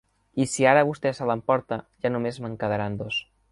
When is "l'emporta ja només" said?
1.31-2.43